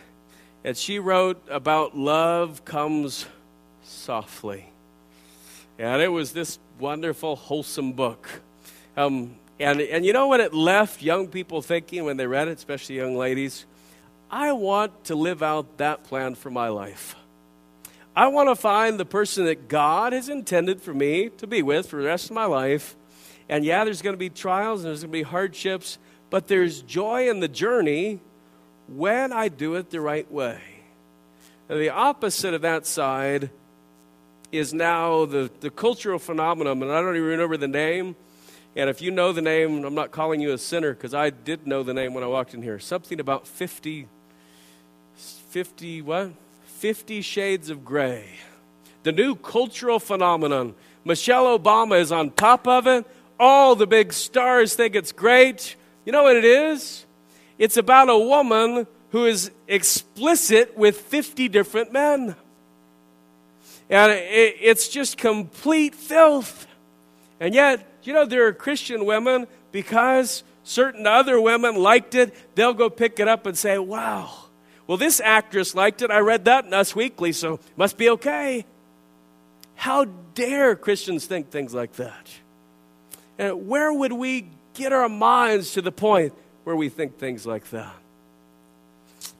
[0.65, 3.27] And she wrote about love comes
[3.83, 4.71] softly.
[5.79, 8.29] And it was this wonderful, wholesome book.
[8.97, 12.59] Um, and, and you know what it left young people thinking when they read it,
[12.59, 13.65] especially young ladies?
[14.31, 17.15] I want to live out that plan for my life.
[18.15, 21.89] I want to find the person that God has intended for me to be with
[21.89, 22.97] for the rest of my life.
[23.49, 25.99] And yeah, there's going to be trials and there's going to be hardships,
[26.29, 28.21] but there's joy in the journey
[28.89, 30.61] when I do it the right way.
[31.69, 33.51] And the opposite of that side
[34.51, 38.17] is now the, the cultural phenomenon, and I don't even remember the name
[38.79, 41.67] and if you know the name, I'm not calling you a sinner because I did
[41.67, 42.79] know the name when I walked in here.
[42.79, 44.07] Something about 50,
[45.17, 46.31] 50 what?
[46.65, 48.25] 50 Shades of Grey.
[49.03, 50.77] The new cultural phenomenon.
[51.05, 53.05] Michelle Obama is on top of it.
[53.41, 55.75] All the big stars think it's great.
[56.05, 57.05] You know what it is?
[57.59, 62.37] It's about a woman who is explicit with 50 different men.
[63.91, 66.67] And it's just complete filth.
[67.41, 72.75] And yet, you know, there are Christian women, because certain other women liked it, they'll
[72.75, 74.31] go pick it up and say, wow,
[74.87, 76.11] well, this actress liked it.
[76.11, 78.65] I read that in Us Weekly, so must be okay.
[79.75, 82.31] How dare Christians think things like that?
[83.39, 86.33] And where would we get our minds to the point
[86.65, 87.95] where we think things like that?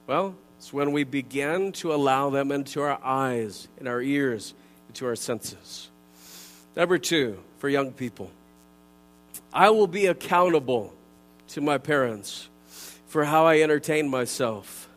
[0.07, 4.53] Well, it's when we begin to allow them into our eyes, in our ears,
[4.89, 5.89] into our senses.
[6.75, 8.29] Number two, for young people,
[9.53, 10.93] I will be accountable
[11.49, 12.49] to my parents
[13.07, 14.89] for how I entertain myself,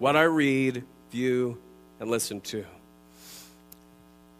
[0.00, 0.82] what I read,
[1.12, 1.56] view,
[2.00, 2.64] and listen to.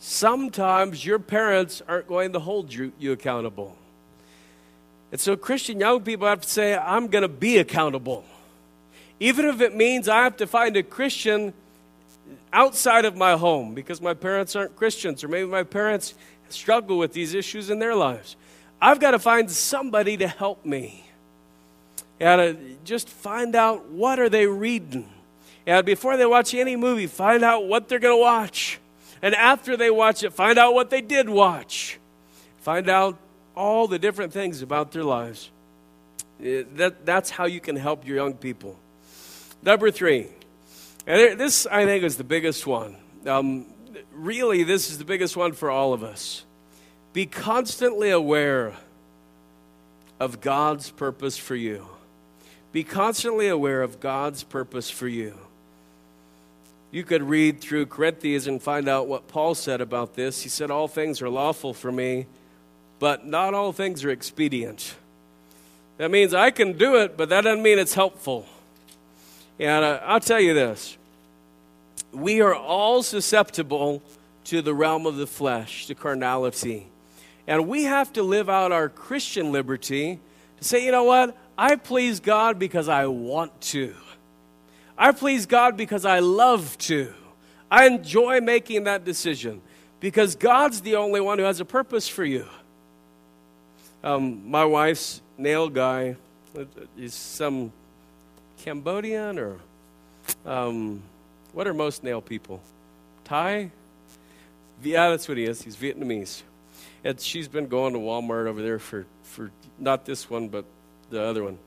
[0.00, 3.76] Sometimes your parents aren't going to hold you, you accountable.
[5.12, 8.24] And so, Christian young people have to say, I'm going to be accountable.
[9.18, 11.54] Even if it means I have to find a Christian
[12.52, 16.14] outside of my home because my parents aren't Christians, or maybe my parents
[16.48, 18.36] struggle with these issues in their lives.
[18.80, 21.04] I've got to find somebody to help me.
[22.20, 22.54] And uh,
[22.84, 25.08] just find out what are they reading.
[25.66, 28.78] And before they watch any movie, find out what they're going to watch.
[29.22, 31.98] And after they watch it, find out what they did watch.
[32.60, 33.18] Find out
[33.54, 35.50] all the different things about their lives.
[36.40, 38.76] Uh, that, that's how you can help your young people.
[39.62, 40.28] Number three,
[41.06, 42.96] and this I think is the biggest one.
[43.26, 43.66] Um,
[44.12, 46.44] really, this is the biggest one for all of us.
[47.12, 48.74] Be constantly aware
[50.20, 51.86] of God's purpose for you.
[52.72, 55.34] Be constantly aware of God's purpose for you.
[56.90, 60.42] You could read through Corinthians and find out what Paul said about this.
[60.42, 62.26] He said, All things are lawful for me,
[62.98, 64.94] but not all things are expedient.
[65.98, 68.46] That means I can do it, but that doesn't mean it's helpful.
[69.58, 70.96] And uh, I'll tell you this
[72.12, 74.02] we are all susceptible
[74.44, 76.86] to the realm of the flesh, to carnality.
[77.46, 80.18] And we have to live out our Christian liberty
[80.58, 81.36] to say, you know what?
[81.58, 83.94] I please God because I want to.
[84.98, 87.12] I please God because I love to.
[87.70, 89.60] I enjoy making that decision
[90.00, 92.46] because God's the only one who has a purpose for you.
[94.02, 96.16] Um, my wife's nail guy
[96.96, 97.72] is some
[98.62, 99.58] Cambodian or
[100.44, 101.02] um,
[101.52, 102.60] what are most nail people?
[103.24, 103.70] Thai?
[104.82, 105.62] Yeah, that's what he is.
[105.62, 106.42] He's Vietnamese
[107.06, 110.64] and she's been going to Walmart over there for, for not this one, but
[111.08, 111.58] the other one,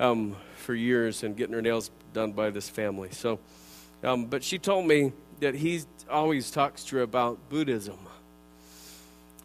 [0.00, 3.10] um, for years and getting her nails done by this family.
[3.12, 3.38] So,
[4.02, 7.98] um, but she told me that he always talks to her about Buddhism.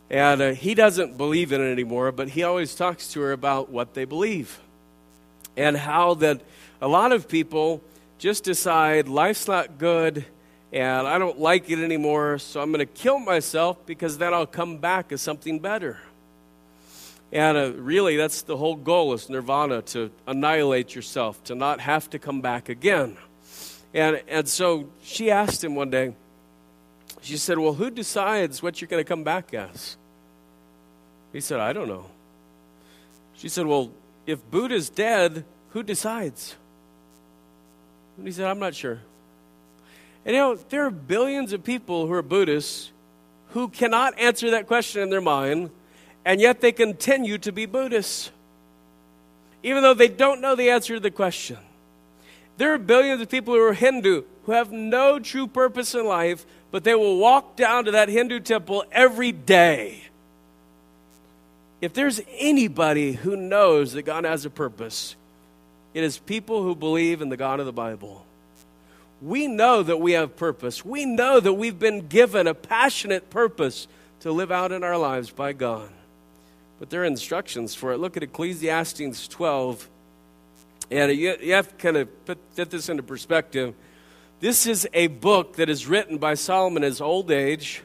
[0.10, 3.70] And uh, he doesn't believe in it anymore, but he always talks to her about
[3.70, 4.60] what they believe.
[5.56, 6.42] And how that
[6.82, 7.82] a lot of people
[8.18, 10.26] just decide life's not good
[10.74, 14.48] and I don't like it anymore, so I'm going to kill myself because then I'll
[14.48, 16.00] come back as something better.
[17.32, 22.10] And uh, really, that's the whole goal is nirvana to annihilate yourself, to not have
[22.10, 23.18] to come back again.
[23.94, 26.16] And, and so she asked him one day,
[27.22, 29.96] She said, Well, who decides what you're going to come back as?
[31.32, 32.06] He said, I don't know.
[33.36, 33.92] She said, Well,
[34.26, 36.56] if Buddha's dead, who decides?
[38.18, 39.00] And he said, I'm not sure.
[40.26, 42.92] And you know, there are billions of people who are Buddhists
[43.50, 45.70] who cannot answer that question in their mind,
[46.26, 48.32] and yet they continue to be Buddhists,
[49.62, 51.58] even though they don't know the answer to the question.
[52.58, 56.46] There are billions of people who are Hindu who have no true purpose in life,
[56.72, 60.04] but they will walk down to that Hindu temple every day.
[61.84, 65.18] If there's anybody who knows that God has a purpose,
[65.94, 68.26] it is people who believe in the God of the Bible.
[69.22, 70.86] We know that we have purpose.
[70.86, 73.90] We know that we've been given a passionate purpose
[74.22, 75.90] to live out in our lives by God.
[76.80, 77.98] But there are instructions for it.
[77.98, 79.90] Look at Ecclesiastes 12.
[80.90, 83.76] And you, have to kind of put, put this into perspective.
[84.40, 87.82] This is a book that is written by Solomon in his old age,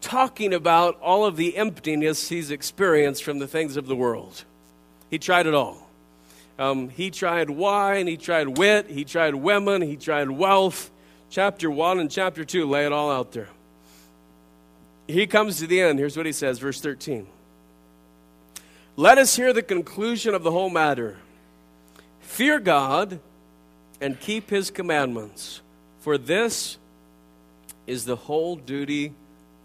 [0.00, 4.44] talking about all of the emptiness he's experienced from the things of the world.
[5.10, 5.86] He tried it all.
[6.58, 10.90] Um, he tried wine, he tried wit, he tried women, he tried wealth.
[11.28, 13.48] Chapter 1 and chapter 2 lay it all out there.
[15.06, 15.98] He comes to the end.
[15.98, 17.26] Here's what he says, verse 13.
[18.96, 21.18] Let us hear the conclusion of the whole matter.
[22.20, 23.20] Fear God
[24.00, 25.60] and keep his commandments,
[26.00, 26.78] for this
[27.86, 29.12] is the whole duty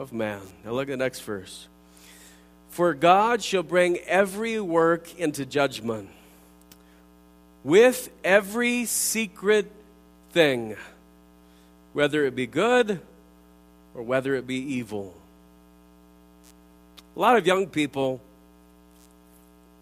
[0.02, 0.42] of man.
[0.66, 1.68] Now look at the next verse.
[2.70, 6.10] For God shall bring every work into judgment
[7.64, 9.72] with every secret
[10.32, 10.76] thing,
[11.94, 13.00] whether it be good
[13.94, 15.14] or whether it be evil.
[17.16, 18.22] A lot of young people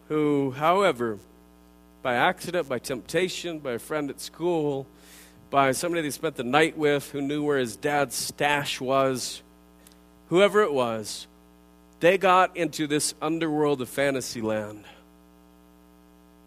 [0.09, 1.17] who, however,
[2.01, 4.85] by accident, by temptation, by a friend at school,
[5.49, 9.41] by somebody they spent the night with who knew where his dad's stash was,
[10.29, 11.27] whoever it was,
[11.99, 14.85] they got into this underworld of fantasy land.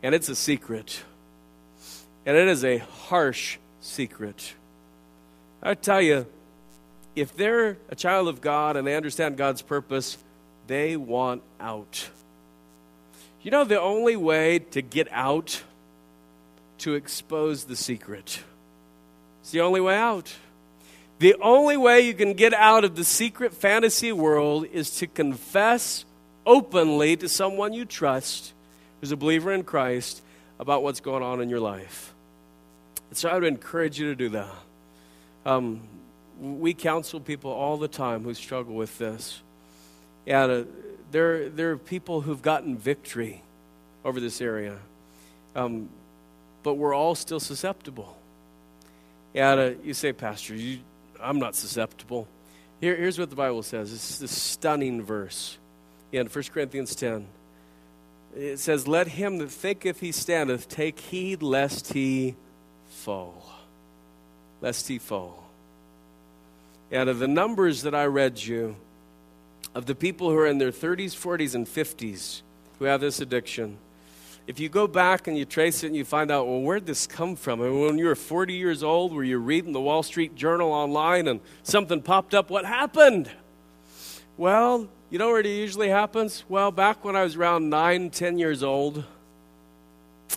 [0.03, 1.03] And it's a secret.
[2.24, 4.55] And it is a harsh secret.
[5.62, 6.26] I tell you,
[7.14, 10.16] if they're a child of God and they understand God's purpose,
[10.66, 12.09] they want out.
[13.43, 15.62] You know, the only way to get out,
[16.78, 18.41] to expose the secret.
[19.43, 20.33] It's the only way out.
[21.22, 26.04] The only way you can get out of the secret fantasy world is to confess
[26.44, 28.52] openly to someone you trust
[28.98, 30.20] who's a believer in Christ
[30.58, 32.12] about what's going on in your life.
[33.08, 34.50] And so I would encourage you to do that.
[35.46, 35.82] Um,
[36.40, 39.42] we counsel people all the time who struggle with this.
[40.26, 40.64] And uh,
[41.12, 43.44] there, there are people who've gotten victory
[44.04, 44.76] over this area.
[45.54, 45.88] Um,
[46.64, 48.16] but we're all still susceptible.
[49.36, 50.80] And uh, you say, Pastor, you,
[51.22, 52.28] I'm not susceptible.
[52.80, 54.18] Here, here's what the Bible says.
[54.18, 55.58] This stunning verse
[56.10, 57.26] in 1 Corinthians 10.
[58.36, 62.34] It says, Let him that thinketh he standeth take heed lest he
[62.88, 63.50] fall.
[64.60, 65.44] Lest he fall.
[66.92, 68.76] Out of the numbers that I read you,
[69.74, 72.42] of the people who are in their 30s, 40s, and 50s
[72.78, 73.78] who have this addiction,
[74.47, 77.07] if you go back and you trace it and you find out, well, where'd this
[77.07, 77.61] come from?
[77.61, 80.72] I mean, when you were 40 years old, were you reading the Wall Street Journal
[80.72, 82.51] online and something popped up?
[82.51, 83.30] What happened?
[84.36, 86.45] Well, you know where it usually happens?
[86.49, 89.05] Well, back when I was around 9, 10 years old,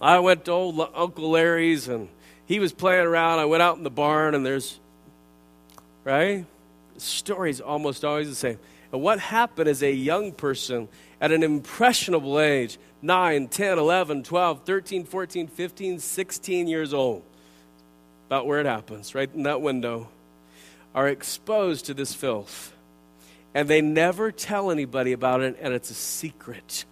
[0.01, 2.10] I went to old Uncle Larry's and
[2.45, 3.39] he was playing around.
[3.39, 4.80] I went out in the barn, and there's,
[6.03, 6.45] right?
[6.93, 8.60] The story's almost always the same.
[8.91, 10.88] And what happened as a young person
[11.20, 17.24] at an impressionable age 9, 10, 11, 12, 13, 14, 15, 16 years old
[18.28, 20.08] about where it happens, right in that window,
[20.93, 22.74] are exposed to this filth.
[23.54, 26.86] And they never tell anybody about it, and it's a secret.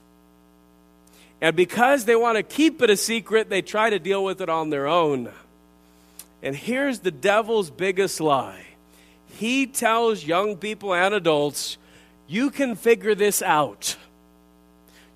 [1.41, 4.49] And because they want to keep it a secret, they try to deal with it
[4.49, 5.29] on their own.
[6.41, 8.65] And here's the devil's biggest lie
[9.33, 11.77] he tells young people and adults,
[12.27, 13.97] you can figure this out.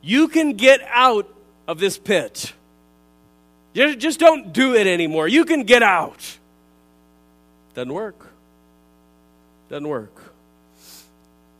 [0.01, 1.27] You can get out
[1.67, 2.53] of this pit.
[3.73, 5.27] Just don't do it anymore.
[5.27, 6.37] You can get out.
[7.75, 8.33] Doesn't work.
[9.69, 10.33] Doesn't work.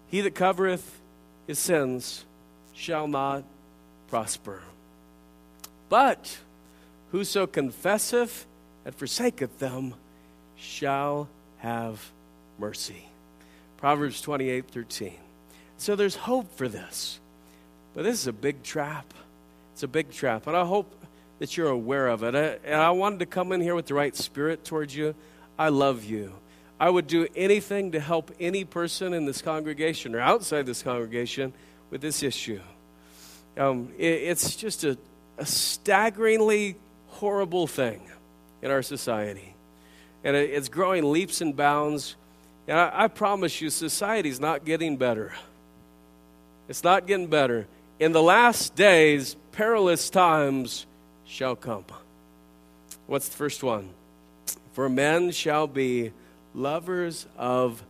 [0.10, 1.00] He that covereth
[1.46, 2.26] his sins
[2.74, 3.44] shall not
[4.08, 4.62] prosper.
[5.90, 6.38] But
[7.12, 8.46] whoso confesseth
[8.86, 9.94] and forsaketh them
[10.56, 11.28] shall
[11.60, 12.12] have
[12.58, 13.06] mercy.
[13.78, 15.14] Proverbs 28 13.
[15.78, 17.20] So there's hope for this.
[17.98, 19.12] But this is a big trap.
[19.74, 20.46] It's a big trap.
[20.46, 20.94] And I hope
[21.40, 22.62] that you're aware of it.
[22.64, 25.16] And I wanted to come in here with the right spirit towards you.
[25.58, 26.34] I love you.
[26.80, 31.54] I would do anything to help any person in this congregation or outside this congregation
[31.90, 32.60] with this issue.
[33.58, 34.96] Um, it, it's just a,
[35.40, 36.76] a staggeringly
[37.08, 38.00] horrible thing
[38.62, 39.56] in our society.
[40.24, 42.16] And it, it's growing leaps and bounds.
[42.68, 45.34] And I, I promise you, society's not getting better.
[46.70, 47.66] It's not getting better.
[48.00, 50.86] In the last days, perilous times
[51.26, 51.86] shall come.
[53.08, 53.90] What's the first one?
[54.74, 56.12] For men shall be
[56.54, 57.84] lovers of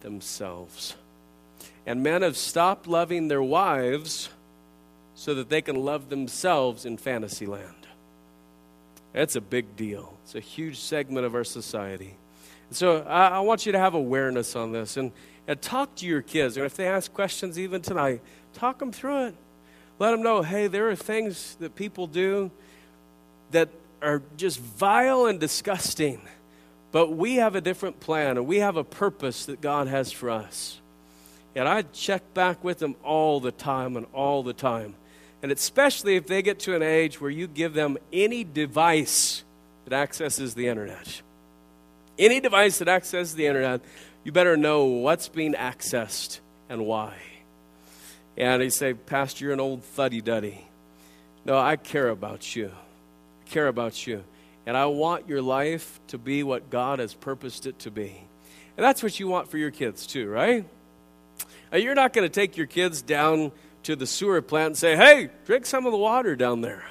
[0.00, 0.94] themselves.
[1.86, 4.28] And men have stopped loving their wives
[5.14, 7.86] so that they can love themselves in fantasy land.
[9.14, 10.18] That's a big deal.
[10.24, 12.16] It's a huge segment of our society.
[12.70, 15.12] So I, I want you to have awareness on this and,
[15.46, 16.56] and talk to your kids.
[16.56, 18.20] And if they ask questions even tonight,
[18.52, 19.34] talk them through it.
[19.98, 22.50] Let them know hey, there are things that people do
[23.50, 23.68] that
[24.02, 26.20] are just vile and disgusting.
[26.92, 30.30] But we have a different plan and we have a purpose that God has for
[30.30, 30.80] us.
[31.56, 34.94] And I check back with them all the time and all the time.
[35.42, 39.44] And especially if they get to an age where you give them any device
[39.84, 41.20] that accesses the internet.
[42.18, 43.80] Any device that accesses the internet,
[44.24, 47.14] you better know what's being accessed and why.
[48.36, 50.66] And he said, Pastor, you're an old fuddy duddy.
[51.44, 52.70] No, I care about you.
[52.70, 54.24] I care about you.
[54.66, 58.24] And I want your life to be what God has purposed it to be.
[58.76, 60.64] And that's what you want for your kids, too, right?
[61.70, 64.96] Now, you're not going to take your kids down to the sewer plant and say,
[64.96, 66.84] hey, drink some of the water down there.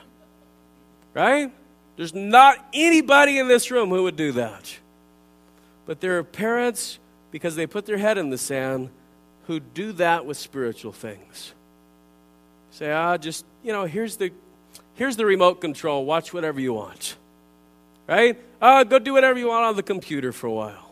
[1.13, 1.51] Right?
[1.97, 4.77] There's not anybody in this room who would do that.
[5.85, 6.99] But there are parents,
[7.31, 8.89] because they put their head in the sand,
[9.47, 11.53] who do that with spiritual things.
[12.71, 14.31] Say, ah, just, you know, here's the,
[14.95, 16.05] here's the remote control.
[16.05, 17.15] Watch whatever you want.
[18.07, 18.39] Right?
[18.61, 20.91] Ah, go do whatever you want on the computer for a while.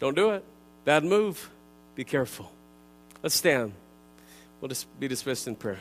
[0.00, 0.44] Don't do it.
[0.84, 1.50] Bad move.
[1.94, 2.50] Be careful.
[3.22, 3.72] Let's stand.
[4.60, 5.80] We'll just be dismissed in prayer.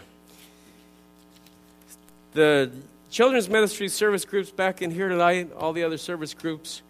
[2.33, 2.71] The
[3.09, 6.81] children's ministry service groups back in here tonight, all the other service groups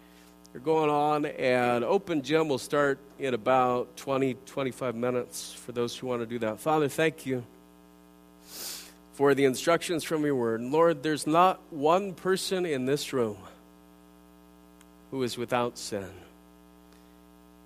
[0.58, 5.96] are going on, and open gym will start in about 20, 25 minutes for those
[5.96, 6.58] who want to do that.
[6.58, 7.44] Father, thank you
[9.12, 10.60] for the instructions from your word.
[10.60, 13.36] Lord, there's not one person in this room
[15.12, 16.10] who is without sin.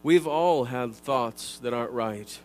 [0.02, 2.38] We've all had thoughts that aren't right.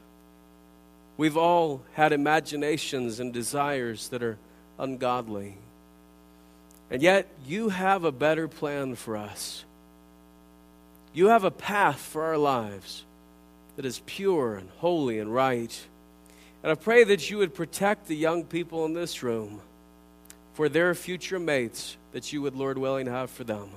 [1.18, 4.38] We've all had imaginations and desires that are
[4.80, 5.58] ungodly.
[6.90, 9.66] And yet, you have a better plan for us.
[11.14, 13.04] You have a path for our lives
[13.76, 15.88] that is pure and holy and right.
[16.64, 19.62] And I pray that you would protect the young people in this room
[20.54, 23.70] for their future mates that you would, Lord willing, have for them.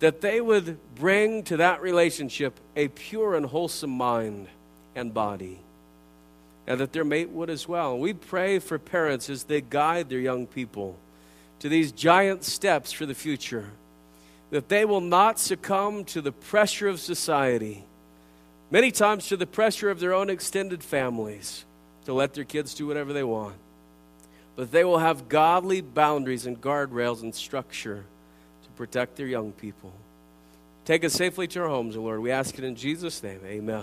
[0.00, 4.48] That they would bring to that relationship a pure and wholesome mind
[4.94, 5.60] and body
[6.66, 7.98] and that their mate would as well.
[7.98, 10.96] We pray for parents as they guide their young people
[11.58, 13.70] to these giant steps for the future,
[14.54, 17.84] that they will not succumb to the pressure of society,
[18.70, 21.64] many times to the pressure of their own extended families
[22.04, 23.56] to let their kids do whatever they want.
[24.54, 28.04] But they will have godly boundaries and guardrails and structure
[28.62, 29.92] to protect their young people.
[30.84, 32.20] Take us safely to our homes, Lord.
[32.20, 33.40] We ask it in Jesus' name.
[33.44, 33.82] Amen.